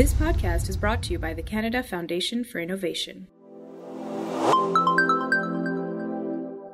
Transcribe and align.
This 0.00 0.14
podcast 0.14 0.70
is 0.70 0.78
brought 0.78 1.02
to 1.02 1.12
you 1.12 1.18
by 1.18 1.34
the 1.34 1.42
Canada 1.42 1.82
Foundation 1.82 2.42
for 2.42 2.58
Innovation. 2.58 3.26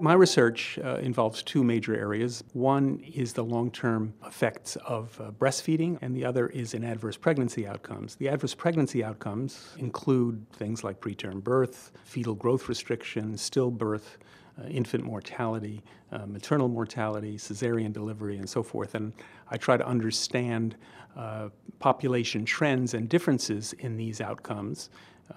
My 0.00 0.14
research 0.14 0.76
uh, 0.82 0.96
involves 0.96 1.44
two 1.44 1.62
major 1.62 1.94
areas. 1.94 2.42
One 2.52 2.98
is 3.14 3.32
the 3.32 3.44
long 3.44 3.70
term 3.70 4.12
effects 4.26 4.74
of 4.74 5.20
uh, 5.20 5.30
breastfeeding, 5.30 5.98
and 6.02 6.16
the 6.16 6.24
other 6.24 6.48
is 6.48 6.74
in 6.74 6.82
adverse 6.82 7.16
pregnancy 7.16 7.64
outcomes. 7.64 8.16
The 8.16 8.28
adverse 8.28 8.56
pregnancy 8.56 9.04
outcomes 9.04 9.68
include 9.78 10.44
things 10.50 10.82
like 10.82 11.00
preterm 11.00 11.44
birth, 11.44 11.92
fetal 12.02 12.34
growth 12.34 12.68
restriction, 12.68 13.34
stillbirth, 13.34 14.16
uh, 14.58 14.66
infant 14.68 15.04
mortality, 15.04 15.82
uh, 16.12 16.26
maternal 16.26 16.68
mortality, 16.68 17.36
cesarean 17.36 17.92
delivery, 17.92 18.38
and 18.38 18.48
so 18.48 18.62
forth. 18.62 18.94
And 18.94 19.12
I 19.50 19.56
try 19.56 19.76
to 19.76 19.86
understand 19.86 20.76
uh, 21.16 21.48
population 21.78 22.44
trends 22.44 22.94
and 22.94 23.08
differences 23.08 23.72
in 23.74 23.96
these 23.96 24.20
outcomes 24.20 24.90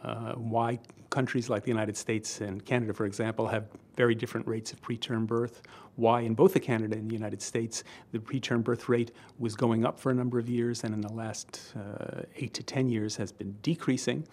uh, 0.03 0.33
why 0.33 0.79
countries 1.09 1.49
like 1.49 1.63
the 1.63 1.69
United 1.69 1.95
States 1.95 2.41
and 2.41 2.65
Canada, 2.65 2.93
for 2.93 3.05
example, 3.05 3.47
have 3.47 3.65
very 3.95 4.15
different 4.15 4.45
rates 4.47 4.73
of 4.73 4.81
preterm 4.81 5.25
birth. 5.25 5.61
Why, 5.95 6.21
in 6.21 6.33
both 6.33 6.53
the 6.53 6.59
Canada 6.59 6.97
and 6.97 7.09
the 7.09 7.13
United 7.13 7.41
States, 7.41 7.85
the 8.11 8.19
preterm 8.19 8.63
birth 8.63 8.89
rate 8.89 9.11
was 9.39 9.55
going 9.55 9.85
up 9.85 9.97
for 9.97 10.11
a 10.11 10.13
number 10.13 10.37
of 10.37 10.49
years, 10.49 10.83
and 10.83 10.93
in 10.93 10.99
the 10.99 11.13
last 11.13 11.73
uh, 11.77 12.23
eight 12.35 12.53
to 12.55 12.63
ten 12.63 12.89
years 12.89 13.15
has 13.15 13.31
been 13.31 13.55
decreasing. 13.61 14.27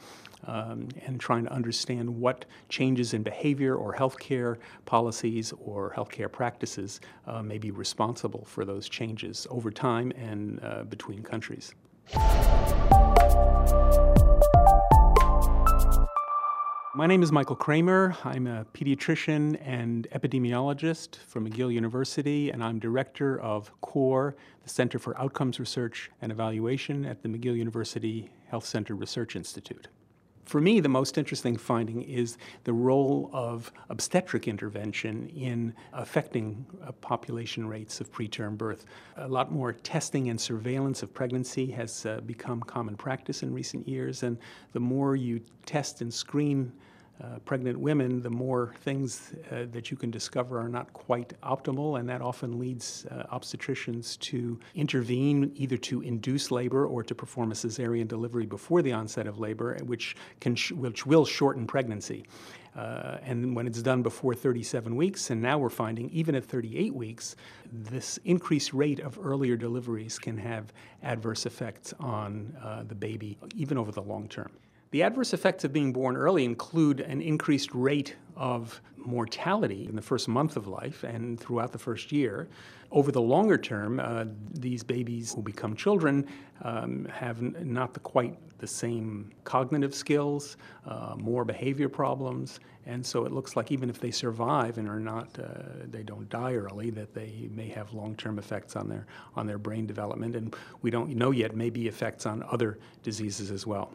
Um, 0.44 0.88
and 1.06 1.20
trying 1.20 1.44
to 1.44 1.52
understand 1.52 2.10
what 2.10 2.46
changes 2.68 3.14
in 3.14 3.22
behavior 3.22 3.76
or 3.76 3.94
healthcare 3.94 4.56
policies 4.86 5.52
or 5.64 5.94
healthcare 5.96 6.32
practices 6.32 7.00
uh, 7.28 7.44
may 7.44 7.58
be 7.58 7.70
responsible 7.70 8.44
for 8.44 8.64
those 8.64 8.88
changes 8.88 9.46
over 9.50 9.70
time 9.70 10.10
and 10.16 10.58
uh, 10.64 10.82
between 10.82 11.22
countries. 11.22 11.74
My 16.94 17.06
name 17.06 17.22
is 17.22 17.32
Michael 17.32 17.56
Kramer. 17.56 18.14
I'm 18.22 18.46
a 18.46 18.66
pediatrician 18.74 19.58
and 19.64 20.06
epidemiologist 20.12 21.16
from 21.26 21.48
McGill 21.48 21.72
University, 21.72 22.50
and 22.50 22.62
I'm 22.62 22.78
director 22.78 23.40
of 23.40 23.72
CORE, 23.80 24.36
the 24.62 24.68
Center 24.68 24.98
for 24.98 25.18
Outcomes 25.18 25.58
Research 25.58 26.10
and 26.20 26.30
Evaluation 26.30 27.06
at 27.06 27.22
the 27.22 27.30
McGill 27.30 27.56
University 27.56 28.30
Health 28.46 28.66
Center 28.66 28.94
Research 28.94 29.36
Institute. 29.36 29.88
For 30.44 30.60
me, 30.60 30.80
the 30.80 30.88
most 30.88 31.18
interesting 31.18 31.56
finding 31.56 32.02
is 32.02 32.36
the 32.64 32.72
role 32.72 33.30
of 33.32 33.72
obstetric 33.90 34.48
intervention 34.48 35.28
in 35.28 35.72
affecting 35.92 36.66
uh, 36.84 36.92
population 36.92 37.66
rates 37.68 38.00
of 38.00 38.10
preterm 38.12 38.58
birth. 38.58 38.84
A 39.16 39.28
lot 39.28 39.52
more 39.52 39.72
testing 39.72 40.30
and 40.30 40.40
surveillance 40.40 41.02
of 41.02 41.14
pregnancy 41.14 41.70
has 41.70 42.06
uh, 42.06 42.20
become 42.26 42.60
common 42.60 42.96
practice 42.96 43.42
in 43.42 43.54
recent 43.54 43.86
years, 43.86 44.24
and 44.24 44.36
the 44.72 44.80
more 44.80 45.14
you 45.14 45.40
test 45.64 46.00
and 46.00 46.12
screen 46.12 46.72
uh, 47.22 47.38
pregnant 47.44 47.78
women, 47.78 48.20
the 48.20 48.30
more 48.30 48.74
things 48.80 49.34
uh, 49.50 49.64
that 49.70 49.90
you 49.90 49.96
can 49.96 50.10
discover 50.10 50.58
are 50.58 50.68
not 50.68 50.92
quite 50.92 51.40
optimal, 51.42 52.00
and 52.00 52.08
that 52.08 52.20
often 52.20 52.58
leads 52.58 53.06
uh, 53.10 53.24
obstetricians 53.32 54.18
to 54.18 54.58
intervene 54.74 55.52
either 55.54 55.76
to 55.76 56.00
induce 56.02 56.50
labor 56.50 56.86
or 56.86 57.02
to 57.04 57.14
perform 57.14 57.52
a 57.52 57.54
cesarean 57.54 58.08
delivery 58.08 58.46
before 58.46 58.82
the 58.82 58.92
onset 58.92 59.26
of 59.26 59.38
labor, 59.38 59.76
which, 59.84 60.16
can 60.40 60.56
sh- 60.56 60.72
which 60.72 61.06
will 61.06 61.24
shorten 61.24 61.66
pregnancy. 61.66 62.24
Uh, 62.74 63.18
and 63.22 63.54
when 63.54 63.66
it's 63.66 63.82
done 63.82 64.02
before 64.02 64.34
37 64.34 64.96
weeks, 64.96 65.30
and 65.30 65.40
now 65.40 65.58
we're 65.58 65.68
finding 65.68 66.08
even 66.10 66.34
at 66.34 66.44
38 66.44 66.94
weeks, 66.94 67.36
this 67.70 68.18
increased 68.24 68.72
rate 68.72 68.98
of 69.00 69.18
earlier 69.22 69.56
deliveries 69.56 70.18
can 70.18 70.38
have 70.38 70.72
adverse 71.02 71.44
effects 71.46 71.92
on 72.00 72.56
uh, 72.62 72.82
the 72.84 72.94
baby, 72.94 73.36
even 73.54 73.76
over 73.76 73.92
the 73.92 74.02
long 74.02 74.26
term. 74.26 74.50
The 74.92 75.02
adverse 75.02 75.32
effects 75.32 75.64
of 75.64 75.72
being 75.72 75.90
born 75.90 76.18
early 76.18 76.44
include 76.44 77.00
an 77.00 77.22
increased 77.22 77.70
rate 77.72 78.14
of 78.36 78.78
mortality 78.96 79.86
in 79.88 79.96
the 79.96 80.02
first 80.02 80.28
month 80.28 80.54
of 80.58 80.66
life 80.66 81.02
and 81.02 81.40
throughout 81.40 81.72
the 81.72 81.78
first 81.78 82.12
year. 82.12 82.50
Over 82.90 83.10
the 83.10 83.22
longer 83.22 83.56
term, 83.56 83.98
uh, 83.98 84.26
these 84.52 84.82
babies 84.84 85.32
who 85.32 85.40
become 85.40 85.74
children 85.74 86.26
um, 86.60 87.06
have 87.06 87.40
not 87.40 87.94
the, 87.94 88.00
quite 88.00 88.36
the 88.58 88.66
same 88.66 89.32
cognitive 89.44 89.94
skills, 89.94 90.58
uh, 90.86 91.14
more 91.16 91.46
behavior 91.46 91.88
problems, 91.88 92.60
and 92.84 93.04
so 93.04 93.24
it 93.24 93.32
looks 93.32 93.56
like 93.56 93.72
even 93.72 93.88
if 93.88 93.98
they 93.98 94.10
survive 94.10 94.76
and 94.76 94.86
are 94.86 95.00
not, 95.00 95.26
uh, 95.38 95.62
they 95.86 96.02
don't 96.02 96.28
die 96.28 96.52
early, 96.52 96.90
that 96.90 97.14
they 97.14 97.48
may 97.50 97.68
have 97.68 97.94
long-term 97.94 98.38
effects 98.38 98.76
on 98.76 98.90
their 98.90 99.06
on 99.36 99.46
their 99.46 99.58
brain 99.58 99.86
development, 99.86 100.36
and 100.36 100.54
we 100.82 100.90
don't 100.90 101.08
know 101.16 101.30
yet 101.30 101.56
maybe 101.56 101.88
effects 101.88 102.26
on 102.26 102.42
other 102.50 102.78
diseases 103.02 103.50
as 103.50 103.66
well. 103.66 103.90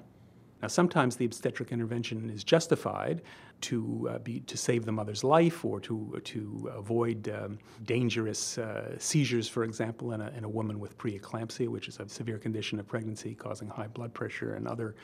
Now, 0.62 0.68
sometimes 0.68 1.16
the 1.16 1.26
obstetric 1.26 1.72
intervention 1.72 2.30
is 2.30 2.44
justified 2.44 3.22
to 3.62 4.08
uh, 4.12 4.18
be 4.20 4.40
to 4.42 4.58
save 4.58 4.86
the 4.86 4.92
mother's 4.92 5.24
life 5.24 5.64
or 5.64 5.80
to 5.82 6.20
to 6.24 6.72
avoid 6.76 7.30
um, 7.30 7.60
dangerous 7.86 8.58
uh, 8.58 8.98
seizures, 8.98 9.48
for 9.48 9.64
example, 9.64 10.14
in 10.14 10.22
a, 10.22 10.32
in 10.38 10.44
a 10.44 10.50
woman 10.50 10.80
with 10.80 10.98
preeclampsia, 10.98 11.68
which 11.68 11.88
is 11.88 12.00
a 12.00 12.08
severe 12.10 12.38
condition 12.38 12.80
of 12.80 12.88
pregnancy 12.88 13.36
causing 13.36 13.68
high 13.68 13.88
blood 13.88 14.14
pressure 14.14 14.56
and 14.56 14.68
other 14.68 14.96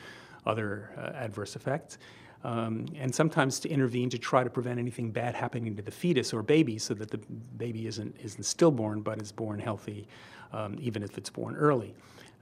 other 0.46 0.90
uh, 0.96 1.24
adverse 1.24 1.56
effects. 1.56 1.98
Um, 2.44 2.86
and 2.96 3.14
sometimes 3.14 3.58
to 3.60 3.70
intervene 3.70 4.10
to 4.10 4.18
try 4.18 4.44
to 4.44 4.50
prevent 4.50 4.78
anything 4.78 5.10
bad 5.10 5.34
happening 5.34 5.74
to 5.76 5.82
the 5.82 5.90
fetus 5.90 6.34
or 6.34 6.42
baby, 6.42 6.78
so 6.78 6.94
that 6.94 7.10
the 7.10 7.18
baby 7.56 7.86
isn't 7.86 8.16
isn't 8.22 8.44
stillborn 8.44 9.00
but 9.00 9.20
is 9.22 9.32
born 9.32 9.58
healthy, 9.58 10.06
um, 10.52 10.76
even 10.80 11.02
if 11.02 11.16
it's 11.16 11.30
born 11.30 11.56
early. 11.56 11.94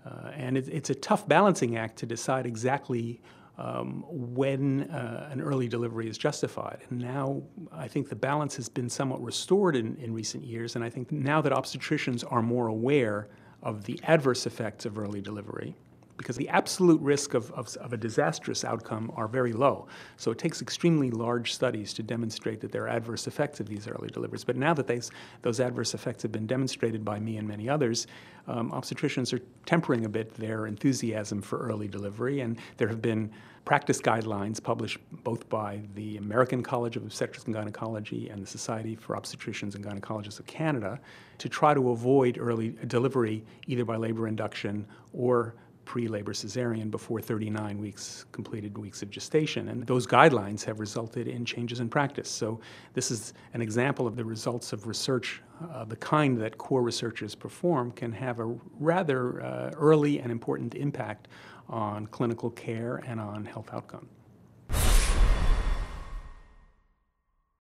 Uh, 0.05 0.31
and 0.35 0.57
it, 0.57 0.69
it's 0.69 0.91
a 0.91 0.95
tough 0.95 1.27
balancing 1.29 1.77
act 1.77 1.97
to 1.97 2.07
decide 2.07 2.47
exactly 2.47 3.21
um, 3.59 4.05
when 4.09 4.91
uh, 4.91 5.29
an 5.31 5.41
early 5.41 5.69
delivery 5.69 6.09
is 6.09 6.19
justified. 6.19 6.81
And 6.91 7.01
now 7.01 7.43
I 7.71 7.87
think 7.87 8.09
the 8.09 8.17
balance 8.17 8.57
has 8.57 8.69
been 8.69 8.89
somewhat 8.89 9.23
restored 9.23 9.77
in, 9.77 9.97
in 9.97 10.13
recent 10.13 10.45
years, 10.45 10.75
and 10.75 10.85
I 10.85 10.91
think 10.91 11.13
now 11.13 11.41
that 11.43 11.53
obstetricians 11.53 12.25
are 12.31 12.43
more 12.43 12.67
aware 12.67 13.29
of 13.63 13.85
the 13.85 14.01
adverse 14.05 14.47
effects 14.47 14.87
of 14.87 14.99
early 14.99 15.21
delivery, 15.21 15.77
because 16.17 16.37
the 16.37 16.49
absolute 16.49 17.01
risk 17.01 17.35
of, 17.35 17.51
of, 17.53 17.75
of, 17.77 17.93
a 17.93 17.97
disastrous 17.97 18.65
outcome 18.65 19.11
are 19.17 19.27
very 19.27 19.53
low. 19.53 19.87
So 20.17 20.31
it 20.31 20.39
takes 20.39 20.63
extremely 20.63 21.11
large 21.11 21.55
studies 21.55 21.93
to 21.95 22.03
demonstrate 22.03 22.61
that 22.61 22.71
there 22.71 22.85
are 22.85 22.89
adverse 22.89 23.27
effects 23.27 23.61
of 23.61 23.69
these 23.69 23.89
early 23.89 24.09
deliveries. 24.09 24.45
But 24.45 24.57
now 24.57 24.75
that 24.75 24.87
these, 24.87 25.11
those 25.43 25.61
adverse 25.61 25.95
effects 25.95 26.23
have 26.23 26.33
been 26.33 26.47
demonstrated 26.47 27.05
by 27.05 27.19
me 27.19 27.39
and 27.39 27.49
many 27.49 27.69
others, 27.69 28.07
um, 28.47 28.71
obstetricians 28.73 29.33
are 29.33 29.41
tempering 29.67 30.05
a 30.05 30.09
bit 30.09 30.35
their 30.35 30.67
enthusiasm 30.67 31.41
for 31.41 31.59
early 31.59 31.89
delivery, 31.89 32.41
and 32.41 32.59
there 32.77 32.89
have 32.89 33.03
been 33.03 33.31
practice 33.65 34.01
guidelines 34.01 34.61
published 34.61 34.99
both 35.23 35.49
by 35.49 35.81
the 35.95 36.17
American 36.17 36.63
College 36.63 36.97
of 36.97 37.05
Obstetrics 37.05 37.45
and 37.45 37.55
Gynecology 37.55 38.29
and 38.29 38.43
the 38.43 38.47
Society 38.47 38.97
for 38.97 39.15
Obstetricians 39.15 39.77
and 39.77 39.85
Gynecologists 39.85 40.41
of 40.41 40.47
Canada 40.47 40.99
to 41.39 41.49
try 41.49 41.73
to 41.73 41.91
avoid 41.91 42.39
early 42.39 42.71
delivery 42.89 43.45
either 43.69 43.85
by 43.85 43.97
labor 43.97 44.27
induction 44.27 44.85
or 45.13 45.55
pre-labor 45.85 46.33
cesarean 46.33 46.91
before 46.91 47.21
39 47.21 47.79
weeks 47.79 48.27
completed 48.33 48.77
weeks 48.79 49.03
of 49.03 49.11
gestation. 49.11 49.69
And 49.69 49.87
those 49.87 50.07
guidelines 50.07 50.65
have 50.65 50.81
resulted 50.81 51.29
in 51.29 51.45
changes 51.45 51.81
in 51.81 51.89
practice. 51.89 52.31
So 52.31 52.61
this 52.95 53.11
is 53.11 53.35
an 53.55 53.63
example 53.63 54.07
of 54.07 54.17
the 54.17 54.25
results 54.25 54.73
of 54.73 54.87
research 54.87 55.43
uh, 55.73 55.85
the 55.85 55.97
kind 55.97 56.41
that 56.41 56.59
core 56.59 56.83
researchers 56.83 57.35
perform 57.35 57.93
can 57.93 58.13
have 58.13 58.41
a 58.41 58.57
rather 58.81 59.43
uh, 59.43 59.71
early 59.77 60.19
and 60.19 60.33
important 60.33 60.75
impact 60.75 61.29
on 61.69 62.07
clinical 62.09 62.51
care 62.51 62.97
and 63.07 63.21
on 63.21 63.45
health 63.45 63.69
outcome 63.73 64.09